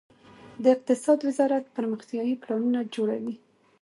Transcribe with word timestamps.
د 0.63 0.65
اقتصاد 0.75 1.19
وزارت 1.27 1.65
پرمختیايي 1.77 2.35
پلانونه 2.41 2.79
جوړوي 2.95 3.35